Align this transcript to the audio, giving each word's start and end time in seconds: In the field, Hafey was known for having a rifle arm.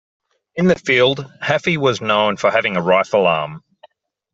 In 0.55 0.65
the 0.65 0.75
field, 0.75 1.31
Hafey 1.43 1.77
was 1.77 2.01
known 2.01 2.35
for 2.35 2.49
having 2.49 2.75
a 2.75 2.81
rifle 2.81 3.27
arm. 3.27 3.63